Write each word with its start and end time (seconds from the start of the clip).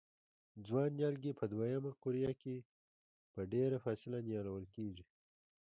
ځوان 0.67 0.89
نیالګي 0.97 1.31
په 1.39 1.45
دوه 1.51 1.65
یمه 1.73 1.91
قوریه 2.01 2.33
کې 2.41 2.55
په 3.33 3.41
ډېره 3.53 3.77
فاصله 3.85 4.17
نیالول 4.27 4.65
کېږي. 4.75 5.05